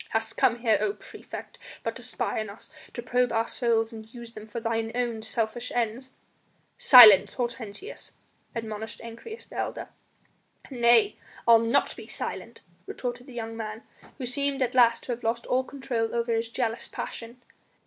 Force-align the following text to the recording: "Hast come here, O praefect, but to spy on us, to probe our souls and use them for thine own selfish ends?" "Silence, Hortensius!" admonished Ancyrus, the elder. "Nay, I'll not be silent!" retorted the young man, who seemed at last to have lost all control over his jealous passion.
"Hast 0.09 0.35
come 0.35 0.57
here, 0.61 0.79
O 0.81 0.93
praefect, 0.93 1.59
but 1.83 1.95
to 1.95 2.01
spy 2.01 2.39
on 2.39 2.49
us, 2.49 2.71
to 2.95 3.03
probe 3.03 3.31
our 3.31 3.47
souls 3.47 3.93
and 3.93 4.11
use 4.11 4.31
them 4.31 4.47
for 4.47 4.59
thine 4.59 4.91
own 4.95 5.21
selfish 5.21 5.71
ends?" 5.75 6.13
"Silence, 6.75 7.35
Hortensius!" 7.35 8.13
admonished 8.55 8.99
Ancyrus, 9.03 9.45
the 9.45 9.57
elder. 9.57 9.89
"Nay, 10.71 11.17
I'll 11.47 11.59
not 11.59 11.95
be 11.95 12.07
silent!" 12.07 12.61
retorted 12.87 13.27
the 13.27 13.33
young 13.35 13.55
man, 13.55 13.83
who 14.17 14.25
seemed 14.25 14.63
at 14.63 14.73
last 14.73 15.03
to 15.03 15.11
have 15.11 15.21
lost 15.21 15.45
all 15.45 15.63
control 15.63 16.15
over 16.15 16.33
his 16.33 16.47
jealous 16.49 16.87
passion. 16.87 17.39